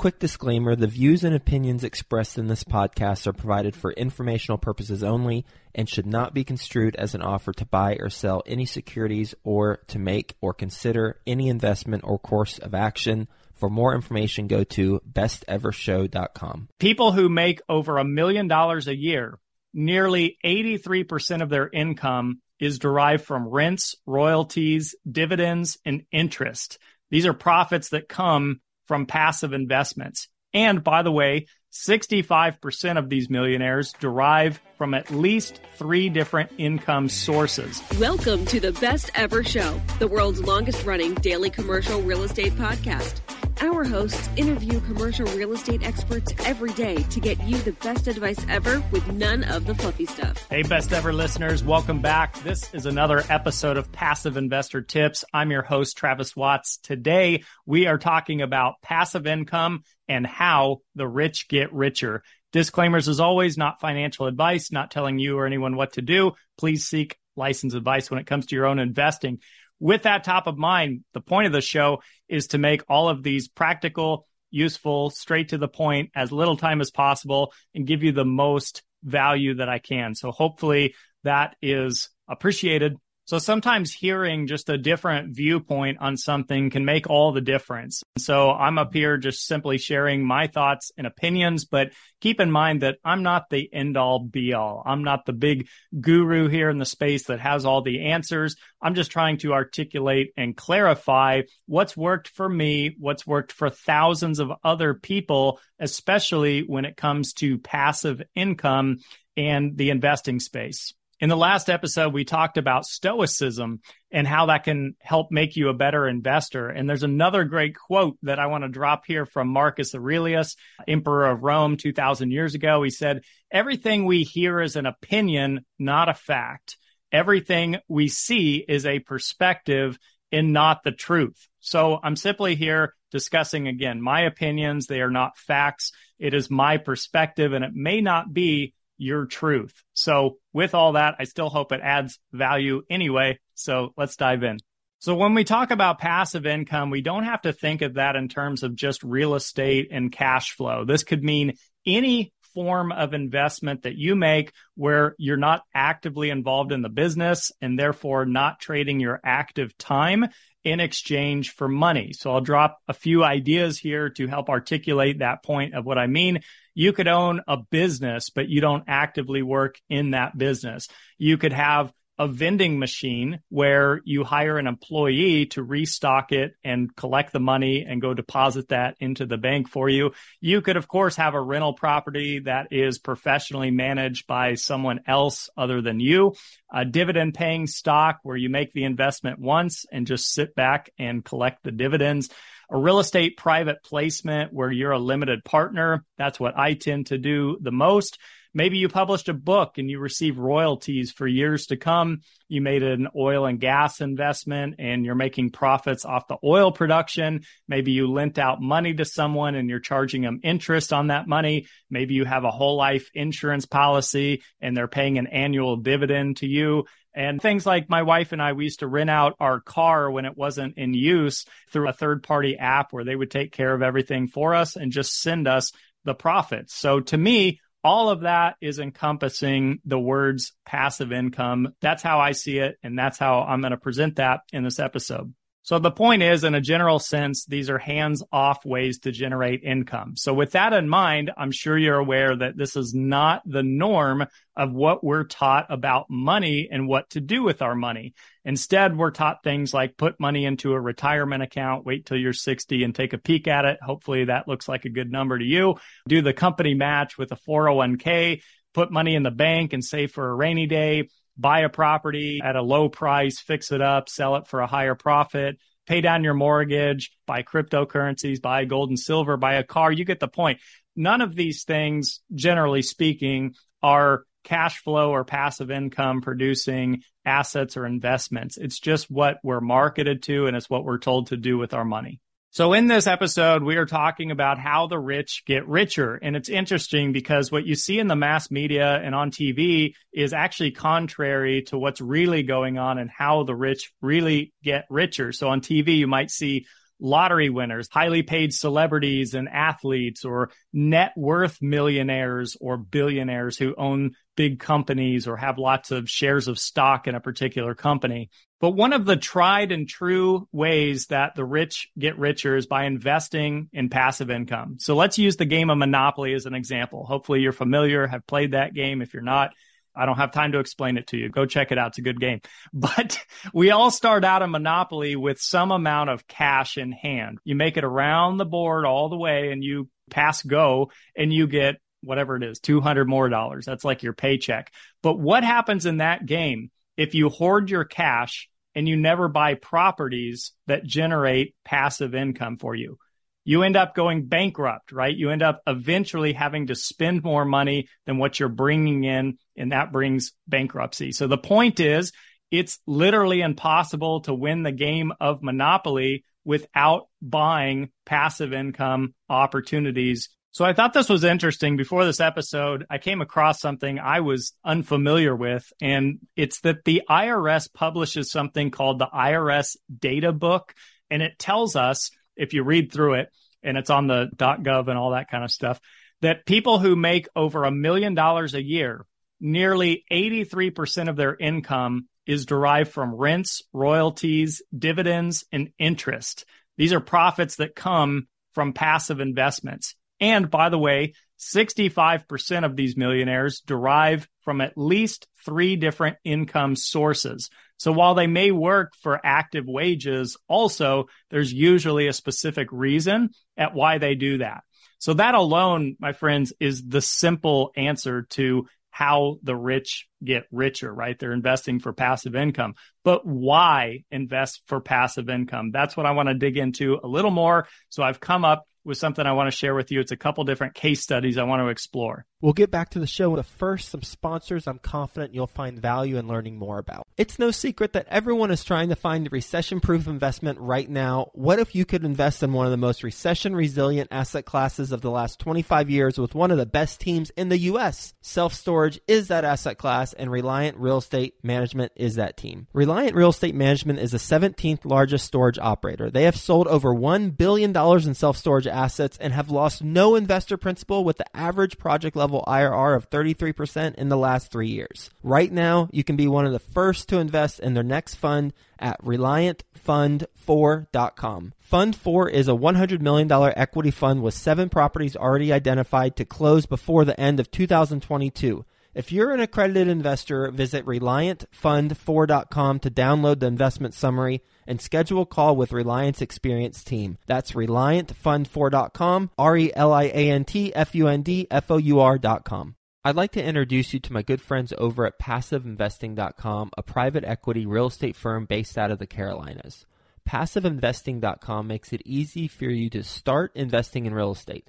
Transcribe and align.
Quick 0.00 0.18
disclaimer 0.18 0.74
the 0.74 0.86
views 0.86 1.24
and 1.24 1.34
opinions 1.34 1.84
expressed 1.84 2.38
in 2.38 2.46
this 2.46 2.64
podcast 2.64 3.26
are 3.26 3.34
provided 3.34 3.76
for 3.76 3.92
informational 3.92 4.56
purposes 4.56 5.04
only 5.04 5.44
and 5.74 5.90
should 5.90 6.06
not 6.06 6.32
be 6.32 6.42
construed 6.42 6.96
as 6.96 7.14
an 7.14 7.20
offer 7.20 7.52
to 7.52 7.66
buy 7.66 7.98
or 8.00 8.08
sell 8.08 8.42
any 8.46 8.64
securities 8.64 9.34
or 9.44 9.82
to 9.88 9.98
make 9.98 10.36
or 10.40 10.54
consider 10.54 11.20
any 11.26 11.50
investment 11.50 12.02
or 12.02 12.18
course 12.18 12.56
of 12.56 12.74
action. 12.74 13.28
For 13.52 13.68
more 13.68 13.94
information, 13.94 14.46
go 14.46 14.64
to 14.64 15.02
bestevershow.com. 15.06 16.68
People 16.78 17.12
who 17.12 17.28
make 17.28 17.60
over 17.68 17.98
a 17.98 18.02
million 18.02 18.48
dollars 18.48 18.88
a 18.88 18.96
year, 18.96 19.38
nearly 19.74 20.38
83% 20.42 21.42
of 21.42 21.50
their 21.50 21.68
income 21.68 22.40
is 22.58 22.78
derived 22.78 23.26
from 23.26 23.48
rents, 23.48 23.96
royalties, 24.06 24.94
dividends, 25.06 25.76
and 25.84 26.04
interest. 26.10 26.78
These 27.10 27.26
are 27.26 27.34
profits 27.34 27.90
that 27.90 28.08
come 28.08 28.62
from 28.90 29.06
passive 29.06 29.52
investments. 29.52 30.26
And 30.52 30.82
by 30.82 31.02
the 31.02 31.12
way, 31.12 31.46
65% 31.72 32.98
of 32.98 33.08
these 33.08 33.30
millionaires 33.30 33.92
derive 34.00 34.60
from 34.78 34.94
at 34.94 35.12
least 35.12 35.60
three 35.76 36.08
different 36.08 36.50
income 36.58 37.08
sources. 37.08 37.80
Welcome 38.00 38.44
to 38.46 38.58
the 38.58 38.72
Best 38.72 39.12
Ever 39.14 39.44
Show, 39.44 39.80
the 40.00 40.08
world's 40.08 40.40
longest 40.40 40.84
running 40.84 41.14
daily 41.14 41.50
commercial 41.50 42.02
real 42.02 42.24
estate 42.24 42.54
podcast. 42.54 43.20
Our 43.62 43.84
hosts 43.84 44.30
interview 44.38 44.80
commercial 44.80 45.26
real 45.36 45.52
estate 45.52 45.86
experts 45.86 46.32
every 46.46 46.72
day 46.72 46.96
to 46.96 47.20
get 47.20 47.42
you 47.44 47.58
the 47.58 47.72
best 47.72 48.08
advice 48.08 48.42
ever 48.48 48.82
with 48.90 49.06
none 49.12 49.44
of 49.44 49.66
the 49.66 49.74
fluffy 49.74 50.06
stuff. 50.06 50.48
Hey, 50.48 50.62
best 50.62 50.94
ever 50.94 51.12
listeners, 51.12 51.62
welcome 51.62 52.00
back. 52.00 52.42
This 52.42 52.72
is 52.72 52.86
another 52.86 53.22
episode 53.28 53.76
of 53.76 53.92
Passive 53.92 54.38
Investor 54.38 54.80
Tips. 54.80 55.26
I'm 55.34 55.50
your 55.50 55.60
host, 55.60 55.98
Travis 55.98 56.34
Watts. 56.34 56.78
Today, 56.78 57.44
we 57.66 57.86
are 57.86 57.98
talking 57.98 58.40
about 58.40 58.80
passive 58.80 59.26
income 59.26 59.84
and 60.08 60.26
how 60.26 60.78
the 60.94 61.06
rich 61.06 61.46
get 61.46 61.70
richer. 61.70 62.22
Disclaimers 62.52 63.08
as 63.08 63.20
always, 63.20 63.58
not 63.58 63.78
financial 63.78 64.24
advice, 64.24 64.72
not 64.72 64.90
telling 64.90 65.18
you 65.18 65.36
or 65.36 65.44
anyone 65.44 65.76
what 65.76 65.92
to 65.92 66.02
do. 66.02 66.32
Please 66.56 66.86
seek 66.86 67.18
license 67.36 67.74
advice 67.74 68.10
when 68.10 68.20
it 68.20 68.26
comes 68.26 68.46
to 68.46 68.56
your 68.56 68.66
own 68.66 68.78
investing 68.78 69.40
with 69.80 70.02
that 70.02 70.24
top 70.24 70.46
of 70.46 70.58
mind, 70.58 71.04
the 71.14 71.20
point 71.20 71.46
of 71.46 71.52
the 71.52 71.60
show 71.60 72.02
is 72.28 72.48
to 72.48 72.58
make 72.58 72.82
all 72.88 73.08
of 73.08 73.22
these 73.22 73.48
practical, 73.48 74.26
useful, 74.50 75.10
straight 75.10 75.48
to 75.48 75.58
the 75.58 75.68
point, 75.68 76.10
as 76.14 76.30
little 76.30 76.56
time 76.56 76.80
as 76.80 76.90
possible, 76.90 77.52
and 77.74 77.86
give 77.86 78.02
you 78.02 78.12
the 78.12 78.24
most 78.24 78.82
value 79.02 79.54
that 79.54 79.68
I 79.68 79.78
can. 79.78 80.14
So 80.14 80.30
hopefully 80.30 80.94
that 81.24 81.56
is 81.62 82.10
appreciated 82.28 82.96
so 83.30 83.38
sometimes 83.38 83.92
hearing 83.92 84.48
just 84.48 84.68
a 84.70 84.76
different 84.76 85.36
viewpoint 85.36 85.98
on 86.00 86.16
something 86.16 86.68
can 86.68 86.84
make 86.84 87.08
all 87.08 87.30
the 87.30 87.40
difference. 87.40 88.02
So 88.18 88.50
I'm 88.50 88.76
up 88.76 88.92
here 88.92 89.18
just 89.18 89.46
simply 89.46 89.78
sharing 89.78 90.26
my 90.26 90.48
thoughts 90.48 90.90
and 90.98 91.06
opinions, 91.06 91.64
but 91.64 91.92
keep 92.20 92.40
in 92.40 92.50
mind 92.50 92.82
that 92.82 92.98
I'm 93.04 93.22
not 93.22 93.48
the 93.48 93.72
end 93.72 93.96
all 93.96 94.18
be 94.18 94.52
all. 94.52 94.82
I'm 94.84 95.04
not 95.04 95.26
the 95.26 95.32
big 95.32 95.68
guru 96.00 96.48
here 96.48 96.70
in 96.70 96.78
the 96.78 96.84
space 96.84 97.26
that 97.26 97.38
has 97.38 97.64
all 97.64 97.82
the 97.82 98.06
answers. 98.06 98.56
I'm 98.82 98.96
just 98.96 99.12
trying 99.12 99.36
to 99.38 99.52
articulate 99.52 100.32
and 100.36 100.56
clarify 100.56 101.42
what's 101.66 101.96
worked 101.96 102.26
for 102.26 102.48
me, 102.48 102.96
what's 102.98 103.28
worked 103.28 103.52
for 103.52 103.70
thousands 103.70 104.40
of 104.40 104.50
other 104.64 104.92
people, 104.92 105.60
especially 105.78 106.62
when 106.62 106.84
it 106.84 106.96
comes 106.96 107.32
to 107.34 107.58
passive 107.58 108.22
income 108.34 108.96
and 109.36 109.76
the 109.76 109.90
investing 109.90 110.40
space. 110.40 110.94
In 111.20 111.28
the 111.28 111.36
last 111.36 111.68
episode, 111.68 112.14
we 112.14 112.24
talked 112.24 112.56
about 112.56 112.86
stoicism 112.86 113.80
and 114.10 114.26
how 114.26 114.46
that 114.46 114.64
can 114.64 114.96
help 115.00 115.30
make 115.30 115.54
you 115.54 115.68
a 115.68 115.74
better 115.74 116.08
investor. 116.08 116.70
And 116.70 116.88
there's 116.88 117.02
another 117.02 117.44
great 117.44 117.76
quote 117.76 118.16
that 118.22 118.38
I 118.38 118.46
want 118.46 118.64
to 118.64 118.68
drop 118.68 119.02
here 119.06 119.26
from 119.26 119.48
Marcus 119.48 119.94
Aurelius, 119.94 120.56
Emperor 120.88 121.28
of 121.28 121.42
Rome 121.42 121.76
2000 121.76 122.30
years 122.30 122.54
ago. 122.54 122.82
He 122.82 122.88
said, 122.88 123.20
everything 123.50 124.06
we 124.06 124.22
hear 124.22 124.62
is 124.62 124.76
an 124.76 124.86
opinion, 124.86 125.66
not 125.78 126.08
a 126.08 126.14
fact. 126.14 126.78
Everything 127.12 127.76
we 127.86 128.08
see 128.08 128.64
is 128.66 128.86
a 128.86 129.00
perspective 129.00 129.98
and 130.32 130.54
not 130.54 130.84
the 130.84 130.92
truth. 130.92 131.48
So 131.58 132.00
I'm 132.02 132.16
simply 132.16 132.54
here 132.54 132.94
discussing 133.10 133.68
again 133.68 134.00
my 134.00 134.22
opinions. 134.22 134.86
They 134.86 135.02
are 135.02 135.10
not 135.10 135.36
facts. 135.36 135.92
It 136.18 136.32
is 136.32 136.50
my 136.50 136.78
perspective 136.78 137.52
and 137.52 137.62
it 137.62 137.74
may 137.74 138.00
not 138.00 138.32
be 138.32 138.72
your 139.00 139.26
truth. 139.26 139.74
So 139.94 140.38
with 140.52 140.74
all 140.74 140.92
that, 140.92 141.16
I 141.18 141.24
still 141.24 141.48
hope 141.48 141.72
it 141.72 141.80
adds 141.82 142.18
value 142.32 142.82
anyway. 142.90 143.38
So 143.54 143.92
let's 143.96 144.16
dive 144.16 144.42
in. 144.42 144.58
So 145.00 145.14
when 145.14 145.32
we 145.32 145.44
talk 145.44 145.70
about 145.70 145.98
passive 145.98 146.44
income, 146.44 146.90
we 146.90 147.00
don't 147.00 147.24
have 147.24 147.40
to 147.42 147.54
think 147.54 147.80
of 147.80 147.94
that 147.94 148.16
in 148.16 148.28
terms 148.28 148.62
of 148.62 148.74
just 148.74 149.02
real 149.02 149.34
estate 149.34 149.88
and 149.90 150.12
cash 150.12 150.52
flow. 150.52 150.84
This 150.84 151.04
could 151.04 151.24
mean 151.24 151.54
any 151.86 152.32
form 152.54 152.92
of 152.92 153.14
investment 153.14 153.82
that 153.82 153.96
you 153.96 154.16
make 154.16 154.52
where 154.74 155.14
you're 155.18 155.36
not 155.36 155.62
actively 155.74 156.30
involved 156.30 156.72
in 156.72 156.82
the 156.82 156.88
business 156.88 157.52
and 157.60 157.78
therefore 157.78 158.26
not 158.26 158.60
trading 158.60 159.00
your 159.00 159.20
active 159.24 159.76
time. 159.78 160.26
in 160.64 160.80
exchange 160.80 161.52
for 161.52 161.68
money. 161.68 162.12
So 162.12 162.32
I'll 162.32 162.40
drop 162.40 162.80
a 162.86 162.92
few 162.92 163.24
ideas 163.24 163.78
here 163.78 164.10
to 164.10 164.26
help 164.26 164.48
articulate 164.50 165.20
that 165.20 165.42
point 165.42 165.74
of 165.74 165.86
what 165.86 165.98
I 165.98 166.06
mean. 166.06 166.40
You 166.74 166.92
could 166.92 167.08
own 167.08 167.40
a 167.48 167.56
business, 167.56 168.30
but 168.30 168.48
you 168.48 168.60
don't 168.60 168.84
actively 168.86 169.42
work 169.42 169.80
in 169.88 170.10
that 170.10 170.36
business. 170.36 170.88
You 171.18 171.38
could 171.38 171.52
have 171.52 171.92
a 172.20 172.28
vending 172.28 172.78
machine 172.78 173.40
where 173.48 174.02
you 174.04 174.24
hire 174.24 174.58
an 174.58 174.66
employee 174.66 175.46
to 175.46 175.62
restock 175.62 176.32
it 176.32 176.52
and 176.62 176.94
collect 176.94 177.32
the 177.32 177.40
money 177.40 177.86
and 177.88 178.02
go 178.02 178.12
deposit 178.12 178.68
that 178.68 178.94
into 179.00 179.24
the 179.24 179.38
bank 179.38 179.70
for 179.70 179.88
you. 179.88 180.12
You 180.38 180.60
could, 180.60 180.76
of 180.76 180.86
course, 180.86 181.16
have 181.16 181.32
a 181.32 181.40
rental 181.40 181.72
property 181.72 182.40
that 182.40 182.72
is 182.72 182.98
professionally 182.98 183.70
managed 183.70 184.26
by 184.26 184.56
someone 184.56 185.00
else 185.06 185.48
other 185.56 185.80
than 185.80 185.98
you, 185.98 186.34
a 186.70 186.84
dividend 186.84 187.32
paying 187.32 187.66
stock 187.66 188.18
where 188.22 188.36
you 188.36 188.50
make 188.50 188.74
the 188.74 188.84
investment 188.84 189.38
once 189.38 189.86
and 189.90 190.06
just 190.06 190.30
sit 190.30 190.54
back 190.54 190.90
and 190.98 191.24
collect 191.24 191.62
the 191.62 191.72
dividends 191.72 192.28
a 192.72 192.78
real 192.78 193.00
estate 193.00 193.36
private 193.36 193.82
placement 193.82 194.52
where 194.52 194.70
you're 194.70 194.92
a 194.92 194.98
limited 194.98 195.44
partner. 195.44 196.04
That's 196.18 196.38
what 196.38 196.56
I 196.56 196.74
tend 196.74 197.06
to 197.06 197.18
do 197.18 197.58
the 197.60 197.72
most. 197.72 198.16
Maybe 198.52 198.78
you 198.78 198.88
published 198.88 199.28
a 199.28 199.34
book 199.34 199.78
and 199.78 199.88
you 199.88 200.00
receive 200.00 200.38
royalties 200.38 201.12
for 201.12 201.26
years 201.26 201.66
to 201.66 201.76
come. 201.76 202.22
You 202.48 202.60
made 202.60 202.82
an 202.82 203.08
oil 203.16 203.46
and 203.46 203.60
gas 203.60 204.00
investment 204.00 204.76
and 204.78 205.04
you're 205.04 205.14
making 205.14 205.50
profits 205.50 206.04
off 206.04 206.26
the 206.26 206.38
oil 206.42 206.72
production. 206.72 207.42
Maybe 207.68 207.92
you 207.92 208.10
lent 208.10 208.38
out 208.38 208.60
money 208.60 208.92
to 208.94 209.04
someone 209.04 209.54
and 209.54 209.70
you're 209.70 209.78
charging 209.78 210.22
them 210.22 210.40
interest 210.42 210.92
on 210.92 211.08
that 211.08 211.28
money. 211.28 211.66
Maybe 211.90 212.14
you 212.14 212.24
have 212.24 212.44
a 212.44 212.50
whole 212.50 212.76
life 212.76 213.08
insurance 213.14 213.66
policy 213.66 214.42
and 214.60 214.76
they're 214.76 214.88
paying 214.88 215.18
an 215.18 215.28
annual 215.28 215.76
dividend 215.76 216.38
to 216.38 216.46
you. 216.46 216.86
And 217.14 217.40
things 217.40 217.66
like 217.66 217.88
my 217.88 218.02
wife 218.02 218.32
and 218.32 218.40
I, 218.40 218.52
we 218.52 218.64
used 218.64 218.80
to 218.80 218.88
rent 218.88 219.10
out 219.10 219.34
our 219.40 219.60
car 219.60 220.10
when 220.10 220.24
it 220.24 220.36
wasn't 220.36 220.78
in 220.78 220.94
use 220.94 221.44
through 221.72 221.88
a 221.88 221.92
third 221.92 222.22
party 222.22 222.56
app 222.56 222.92
where 222.92 223.04
they 223.04 223.16
would 223.16 223.30
take 223.30 223.52
care 223.52 223.74
of 223.74 223.82
everything 223.82 224.28
for 224.28 224.54
us 224.54 224.76
and 224.76 224.92
just 224.92 225.20
send 225.20 225.48
us 225.48 225.72
the 226.04 226.14
profits. 226.14 226.74
So 226.74 227.00
to 227.00 227.16
me, 227.16 227.60
all 227.82 228.10
of 228.10 228.20
that 228.20 228.56
is 228.60 228.78
encompassing 228.78 229.80
the 229.84 229.98
words 229.98 230.52
passive 230.64 231.12
income. 231.12 231.74
That's 231.80 232.02
how 232.02 232.20
I 232.20 232.32
see 232.32 232.58
it. 232.58 232.76
And 232.82 232.98
that's 232.98 233.18
how 233.18 233.42
I'm 233.42 233.60
going 233.60 233.72
to 233.72 233.78
present 233.78 234.16
that 234.16 234.40
in 234.52 234.64
this 234.64 234.78
episode. 234.78 235.32
So 235.62 235.78
the 235.78 235.90
point 235.90 236.22
is, 236.22 236.42
in 236.42 236.54
a 236.54 236.60
general 236.60 236.98
sense, 236.98 237.44
these 237.44 237.68
are 237.68 237.78
hands 237.78 238.22
off 238.32 238.64
ways 238.64 239.00
to 239.00 239.12
generate 239.12 239.62
income. 239.62 240.16
So 240.16 240.32
with 240.32 240.52
that 240.52 240.72
in 240.72 240.88
mind, 240.88 241.30
I'm 241.36 241.52
sure 241.52 241.76
you're 241.76 241.98
aware 241.98 242.34
that 242.34 242.56
this 242.56 242.76
is 242.76 242.94
not 242.94 243.42
the 243.44 243.62
norm 243.62 244.26
of 244.56 244.72
what 244.72 245.04
we're 245.04 245.24
taught 245.24 245.66
about 245.68 246.06
money 246.08 246.68
and 246.70 246.88
what 246.88 247.10
to 247.10 247.20
do 247.20 247.42
with 247.42 247.60
our 247.60 247.74
money. 247.74 248.14
Instead, 248.44 248.96
we're 248.96 249.10
taught 249.10 249.44
things 249.44 249.74
like 249.74 249.98
put 249.98 250.18
money 250.18 250.46
into 250.46 250.72
a 250.72 250.80
retirement 250.80 251.42
account, 251.42 251.84
wait 251.84 252.06
till 252.06 252.16
you're 252.16 252.32
60 252.32 252.82
and 252.82 252.94
take 252.94 253.12
a 253.12 253.18
peek 253.18 253.46
at 253.46 253.66
it. 253.66 253.78
Hopefully 253.82 254.24
that 254.24 254.48
looks 254.48 254.66
like 254.66 254.86
a 254.86 254.90
good 254.90 255.12
number 255.12 255.38
to 255.38 255.44
you. 255.44 255.76
Do 256.08 256.22
the 256.22 256.32
company 256.32 256.72
match 256.72 257.18
with 257.18 257.32
a 257.32 257.36
401k, 257.36 258.40
put 258.72 258.90
money 258.90 259.14
in 259.14 259.22
the 259.22 259.30
bank 259.30 259.74
and 259.74 259.84
save 259.84 260.12
for 260.12 260.30
a 260.30 260.34
rainy 260.34 260.66
day 260.66 261.08
buy 261.40 261.60
a 261.60 261.68
property 261.68 262.40
at 262.42 262.56
a 262.56 262.62
low 262.62 262.88
price, 262.88 263.40
fix 263.40 263.72
it 263.72 263.80
up, 263.80 264.08
sell 264.08 264.36
it 264.36 264.46
for 264.46 264.60
a 264.60 264.66
higher 264.66 264.94
profit, 264.94 265.58
pay 265.86 266.00
down 266.00 266.24
your 266.24 266.34
mortgage, 266.34 267.10
buy 267.26 267.42
cryptocurrencies, 267.42 268.42
buy 268.42 268.64
gold 268.64 268.90
and 268.90 268.98
silver, 268.98 269.36
buy 269.36 269.54
a 269.54 269.64
car. 269.64 269.90
You 269.90 270.04
get 270.04 270.20
the 270.20 270.28
point. 270.28 270.60
None 270.96 271.20
of 271.20 271.34
these 271.34 271.64
things, 271.64 272.20
generally 272.34 272.82
speaking, 272.82 273.54
are 273.82 274.24
cash 274.44 274.78
flow 274.78 275.10
or 275.10 275.24
passive 275.24 275.70
income 275.70 276.20
producing 276.20 277.02
assets 277.24 277.76
or 277.76 277.86
investments. 277.86 278.56
It's 278.56 278.78
just 278.78 279.10
what 279.10 279.38
we're 279.42 279.60
marketed 279.60 280.22
to 280.24 280.46
and 280.46 280.56
it's 280.56 280.70
what 280.70 280.84
we're 280.84 280.98
told 280.98 281.28
to 281.28 281.36
do 281.36 281.58
with 281.58 281.74
our 281.74 281.84
money. 281.84 282.20
So 282.52 282.72
in 282.72 282.88
this 282.88 283.06
episode, 283.06 283.62
we 283.62 283.76
are 283.76 283.86
talking 283.86 284.32
about 284.32 284.58
how 284.58 284.88
the 284.88 284.98
rich 284.98 285.44
get 285.46 285.68
richer. 285.68 286.16
And 286.16 286.34
it's 286.34 286.48
interesting 286.48 287.12
because 287.12 287.52
what 287.52 287.64
you 287.64 287.76
see 287.76 288.00
in 288.00 288.08
the 288.08 288.16
mass 288.16 288.50
media 288.50 289.00
and 289.00 289.14
on 289.14 289.30
TV 289.30 289.94
is 290.12 290.32
actually 290.32 290.72
contrary 290.72 291.62
to 291.68 291.78
what's 291.78 292.00
really 292.00 292.42
going 292.42 292.76
on 292.76 292.98
and 292.98 293.08
how 293.08 293.44
the 293.44 293.54
rich 293.54 293.92
really 294.02 294.52
get 294.64 294.86
richer. 294.90 295.30
So 295.30 295.48
on 295.48 295.60
TV, 295.60 295.98
you 295.98 296.08
might 296.08 296.32
see 296.32 296.66
lottery 296.98 297.50
winners, 297.50 297.88
highly 297.88 298.24
paid 298.24 298.52
celebrities 298.52 299.34
and 299.34 299.48
athletes, 299.48 300.24
or 300.24 300.50
net 300.72 301.12
worth 301.16 301.62
millionaires 301.62 302.56
or 302.60 302.76
billionaires 302.76 303.58
who 303.58 303.76
own 303.78 304.16
big 304.36 304.58
companies 304.58 305.28
or 305.28 305.36
have 305.36 305.56
lots 305.56 305.92
of 305.92 306.10
shares 306.10 306.48
of 306.48 306.58
stock 306.58 307.06
in 307.06 307.14
a 307.14 307.20
particular 307.20 307.76
company. 307.76 308.28
But 308.60 308.72
one 308.72 308.92
of 308.92 309.06
the 309.06 309.16
tried 309.16 309.72
and 309.72 309.88
true 309.88 310.46
ways 310.52 311.06
that 311.06 311.34
the 311.34 311.44
rich 311.44 311.88
get 311.98 312.18
richer 312.18 312.56
is 312.56 312.66
by 312.66 312.84
investing 312.84 313.70
in 313.72 313.88
passive 313.88 314.30
income. 314.30 314.76
So 314.78 314.94
let's 314.94 315.18
use 315.18 315.36
the 315.36 315.46
game 315.46 315.70
of 315.70 315.78
Monopoly 315.78 316.34
as 316.34 316.44
an 316.44 316.54
example. 316.54 317.06
Hopefully 317.06 317.40
you're 317.40 317.52
familiar, 317.52 318.06
have 318.06 318.26
played 318.26 318.52
that 318.52 318.74
game. 318.74 319.00
If 319.00 319.14
you're 319.14 319.22
not, 319.22 319.52
I 319.96 320.04
don't 320.04 320.18
have 320.18 320.32
time 320.32 320.52
to 320.52 320.58
explain 320.58 320.98
it 320.98 321.06
to 321.08 321.16
you. 321.16 321.30
Go 321.30 321.46
check 321.46 321.72
it 321.72 321.78
out. 321.78 321.88
It's 321.88 321.98
a 321.98 322.02
good 322.02 322.20
game. 322.20 322.40
But 322.74 323.18
we 323.54 323.70
all 323.70 323.90
start 323.90 324.24
out 324.24 324.42
in 324.42 324.50
Monopoly 324.50 325.16
with 325.16 325.40
some 325.40 325.72
amount 325.72 326.10
of 326.10 326.26
cash 326.28 326.76
in 326.76 326.92
hand. 326.92 327.38
You 327.44 327.56
make 327.56 327.78
it 327.78 327.84
around 327.84 328.36
the 328.36 328.44
board 328.44 328.84
all 328.84 329.08
the 329.08 329.16
way 329.16 329.52
and 329.52 329.64
you 329.64 329.88
pass 330.10 330.42
go 330.42 330.90
and 331.16 331.32
you 331.32 331.46
get 331.46 331.76
whatever 332.02 332.36
it 332.36 332.42
is, 332.42 332.60
200 332.60 333.08
more 333.08 333.28
dollars. 333.28 333.64
That's 333.64 333.84
like 333.84 334.02
your 334.02 334.12
paycheck. 334.12 334.70
But 335.02 335.18
what 335.18 335.44
happens 335.44 335.86
in 335.86 335.98
that 335.98 336.26
game 336.26 336.70
if 337.00 337.14
you 337.14 337.30
hoard 337.30 337.70
your 337.70 337.84
cash 337.84 338.49
and 338.74 338.88
you 338.88 338.96
never 338.96 339.28
buy 339.28 339.54
properties 339.54 340.52
that 340.66 340.84
generate 340.84 341.54
passive 341.64 342.14
income 342.14 342.56
for 342.56 342.74
you. 342.74 342.98
You 343.44 343.62
end 343.62 343.76
up 343.76 343.94
going 343.94 344.26
bankrupt, 344.26 344.92
right? 344.92 345.16
You 345.16 345.30
end 345.30 345.42
up 345.42 345.62
eventually 345.66 346.32
having 346.32 346.66
to 346.68 346.74
spend 346.74 347.24
more 347.24 347.44
money 347.44 347.88
than 348.06 348.18
what 348.18 348.38
you're 348.38 348.48
bringing 348.48 349.04
in, 349.04 349.38
and 349.56 349.72
that 349.72 349.92
brings 349.92 350.32
bankruptcy. 350.46 351.12
So 351.12 351.26
the 351.26 351.38
point 351.38 351.80
is, 351.80 352.12
it's 352.50 352.78
literally 352.86 353.40
impossible 353.40 354.22
to 354.22 354.34
win 354.34 354.62
the 354.62 354.72
game 354.72 355.12
of 355.20 355.42
Monopoly 355.42 356.24
without 356.44 357.08
buying 357.22 357.90
passive 358.04 358.52
income 358.52 359.14
opportunities 359.28 360.30
so 360.52 360.64
I 360.64 360.72
thought 360.72 360.92
this 360.92 361.08
was 361.08 361.22
interesting. 361.24 361.76
Before 361.76 362.04
this 362.04 362.20
episode, 362.20 362.84
I 362.90 362.98
came 362.98 363.20
across 363.20 363.60
something 363.60 363.98
I 363.98 364.20
was 364.20 364.52
unfamiliar 364.64 365.34
with, 365.34 365.72
and 365.80 366.18
it's 366.34 366.60
that 366.60 366.84
the 366.84 367.02
IRS 367.08 367.72
publishes 367.72 368.32
something 368.32 368.70
called 368.70 368.98
the 368.98 369.06
IRS 369.06 369.76
Data 369.96 370.32
Book, 370.32 370.74
and 371.08 371.22
it 371.22 371.38
tells 371.38 371.76
us, 371.76 372.10
if 372.36 372.52
you 372.52 372.64
read 372.64 372.92
through 372.92 373.14
it, 373.14 373.28
and 373.62 373.76
it's 373.76 373.90
on 373.90 374.06
the 374.06 374.28
.gov 374.36 374.88
and 374.88 374.98
all 374.98 375.10
that 375.10 375.30
kind 375.30 375.44
of 375.44 375.50
stuff, 375.50 375.80
that 376.22 376.46
people 376.46 376.78
who 376.78 376.96
make 376.96 377.28
over 377.36 377.64
a 377.64 377.70
million 377.70 378.14
dollars 378.14 378.54
a 378.54 378.62
year, 378.62 379.06
nearly 379.40 380.04
83% 380.10 381.08
of 381.08 381.16
their 381.16 381.36
income 381.36 382.08
is 382.26 382.46
derived 382.46 382.90
from 382.90 383.14
rents, 383.14 383.62
royalties, 383.72 384.62
dividends, 384.76 385.44
and 385.52 385.70
interest. 385.78 386.44
These 386.76 386.92
are 386.92 387.00
profits 387.00 387.56
that 387.56 387.74
come 387.74 388.26
from 388.52 388.72
passive 388.72 389.20
investments. 389.20 389.94
And 390.20 390.50
by 390.50 390.68
the 390.68 390.78
way, 390.78 391.14
65% 391.38 392.64
of 392.64 392.76
these 392.76 392.96
millionaires 392.96 393.62
derive 393.66 394.28
from 394.42 394.60
at 394.60 394.76
least 394.76 395.26
three 395.44 395.76
different 395.76 396.18
income 396.22 396.76
sources. 396.76 397.48
So 397.78 397.92
while 397.92 398.14
they 398.14 398.26
may 398.26 398.50
work 398.50 398.92
for 399.00 399.18
active 399.24 399.64
wages, 399.66 400.36
also 400.48 401.06
there's 401.30 401.52
usually 401.52 402.08
a 402.08 402.12
specific 402.12 402.68
reason 402.70 403.30
at 403.56 403.74
why 403.74 403.96
they 403.96 404.14
do 404.14 404.38
that. 404.38 404.64
So 404.98 405.14
that 405.14 405.34
alone, 405.34 405.96
my 405.98 406.12
friends, 406.12 406.52
is 406.60 406.82
the 406.86 407.00
simple 407.00 407.72
answer 407.74 408.26
to 408.30 408.66
how 408.90 409.38
the 409.42 409.56
rich 409.56 410.08
get 410.22 410.44
richer, 410.50 410.92
right? 410.92 411.18
They're 411.18 411.32
investing 411.32 411.78
for 411.78 411.94
passive 411.94 412.36
income. 412.36 412.74
But 413.02 413.24
why 413.24 414.04
invest 414.10 414.60
for 414.66 414.80
passive 414.80 415.30
income? 415.30 415.70
That's 415.70 415.96
what 415.96 416.04
I 416.04 416.10
want 416.10 416.28
to 416.28 416.34
dig 416.34 416.58
into 416.58 416.98
a 417.02 417.06
little 417.06 417.30
more. 417.30 417.66
So 417.88 418.02
I've 418.02 418.20
come 418.20 418.44
up 418.44 418.66
with 418.84 418.98
something 418.98 419.26
I 419.26 419.32
want 419.32 419.50
to 419.50 419.56
share 419.56 419.74
with 419.74 419.90
you. 419.90 420.00
It's 420.00 420.12
a 420.12 420.16
couple 420.16 420.44
different 420.44 420.74
case 420.74 421.02
studies 421.02 421.38
I 421.38 421.44
want 421.44 421.60
to 421.62 421.68
explore. 421.68 422.24
We'll 422.40 422.54
get 422.54 422.70
back 422.70 422.90
to 422.90 422.98
the 422.98 423.06
show. 423.06 423.34
But 423.36 423.44
first, 423.44 423.90
some 423.90 424.02
sponsors 424.02 424.66
I'm 424.66 424.78
confident 424.78 425.34
you'll 425.34 425.46
find 425.46 425.78
value 425.78 426.16
in 426.16 426.26
learning 426.26 426.56
more 426.56 426.78
about. 426.78 427.06
It's 427.18 427.38
no 427.38 427.50
secret 427.50 427.92
that 427.92 428.06
everyone 428.08 428.50
is 428.50 428.64
trying 428.64 428.88
to 428.88 428.96
find 428.96 429.26
a 429.26 429.30
recession 429.30 429.80
proof 429.80 430.06
investment 430.06 430.58
right 430.58 430.88
now. 430.88 431.30
What 431.34 431.58
if 431.58 431.74
you 431.74 431.84
could 431.84 432.04
invest 432.04 432.42
in 432.42 432.52
one 432.52 432.66
of 432.66 432.70
the 432.70 432.78
most 432.78 433.02
recession 433.02 433.54
resilient 433.54 434.08
asset 434.10 434.46
classes 434.46 434.90
of 434.90 435.02
the 435.02 435.10
last 435.10 435.38
25 435.40 435.90
years 435.90 436.18
with 436.18 436.34
one 436.34 436.50
of 436.50 436.56
the 436.56 436.66
best 436.66 437.00
teams 437.00 437.30
in 437.36 437.50
the 437.50 437.58
U.S.? 437.58 438.14
Self 438.22 438.54
storage 438.54 438.98
is 439.06 439.28
that 439.28 439.44
asset 439.44 439.76
class, 439.76 440.14
and 440.14 440.30
Reliant 440.30 440.78
Real 440.78 440.98
Estate 440.98 441.34
Management 441.42 441.92
is 441.96 442.14
that 442.14 442.38
team. 442.38 442.66
Reliant 442.72 443.14
Real 443.14 443.30
Estate 443.30 443.54
Management 443.54 443.98
is 443.98 444.12
the 444.12 444.18
17th 444.18 444.84
largest 444.84 445.26
storage 445.26 445.58
operator. 445.58 446.10
They 446.10 446.24
have 446.24 446.36
sold 446.36 446.68
over 446.68 446.94
$1 446.94 447.36
billion 447.36 447.76
in 447.76 448.14
self 448.14 448.38
storage 448.38 448.66
assets 448.70 449.18
and 449.20 449.32
have 449.32 449.50
lost 449.50 449.84
no 449.84 450.14
investor 450.14 450.56
principal 450.56 451.04
with 451.04 451.18
the 451.18 451.36
average 451.36 451.76
project 451.78 452.16
level 452.16 452.42
IRR 452.46 452.96
of 452.96 453.10
33% 453.10 453.96
in 453.96 454.08
the 454.08 454.16
last 454.16 454.50
three 454.50 454.68
years. 454.68 455.10
Right 455.22 455.52
now, 455.52 455.90
you 455.92 456.02
can 456.04 456.16
be 456.16 456.26
one 456.26 456.46
of 456.46 456.52
the 456.52 456.58
first 456.58 457.10
to 457.10 457.18
invest 457.18 457.60
in 457.60 457.74
their 457.74 457.82
next 457.82 458.14
fund 458.14 458.54
at 458.78 459.04
ReliantFund4.com. 459.04 461.52
Fund 461.58 461.96
4 461.96 462.30
is 462.30 462.48
a 462.48 462.52
$100 462.52 463.00
million 463.00 463.30
equity 463.56 463.90
fund 463.90 464.22
with 464.22 464.34
seven 464.34 464.68
properties 464.68 465.16
already 465.16 465.52
identified 465.52 466.14
to 466.16 466.24
close 466.24 466.66
before 466.66 467.04
the 467.04 467.20
end 467.20 467.38
of 467.38 467.50
2022. 467.50 468.64
If 468.92 469.12
you're 469.12 469.30
an 469.32 469.38
accredited 469.38 469.86
investor, 469.86 470.50
visit 470.50 470.84
ReliantFund4.com 470.84 472.80
to 472.80 472.90
download 472.90 473.38
the 473.38 473.46
investment 473.46 473.94
summary 473.94 474.42
and 474.66 474.80
schedule 474.80 475.22
a 475.22 475.26
call 475.26 475.54
with 475.54 475.72
Reliant's 475.72 476.20
experienced 476.20 476.88
team. 476.88 477.18
That's 477.26 477.52
ReliantFund4.com, 477.52 479.30
R 479.38 479.56
E 479.56 479.72
L 479.76 479.92
I 479.92 480.04
A 480.04 480.30
N 480.30 480.44
T 480.44 480.74
F 480.74 480.94
U 480.96 481.06
N 481.06 481.22
D 481.22 481.46
F 481.52 481.70
O 481.70 481.76
U 481.76 482.00
R.com. 482.00 482.74
I'd 483.04 483.16
like 483.16 483.30
to 483.32 483.42
introduce 483.42 483.94
you 483.94 484.00
to 484.00 484.12
my 484.12 484.22
good 484.22 484.42
friends 484.42 484.74
over 484.76 485.06
at 485.06 485.20
PassiveInvesting.com, 485.20 486.70
a 486.76 486.82
private 486.82 487.24
equity 487.24 487.64
real 487.64 487.86
estate 487.86 488.16
firm 488.16 488.44
based 488.44 488.76
out 488.76 488.90
of 488.90 488.98
the 488.98 489.06
Carolinas. 489.06 489.86
PassiveInvesting.com 490.28 491.66
makes 491.66 491.92
it 491.92 492.02
easy 492.04 492.48
for 492.48 492.66
you 492.66 492.90
to 492.90 493.02
start 493.04 493.52
investing 493.54 494.04
in 494.04 494.14
real 494.14 494.32
estate. 494.32 494.68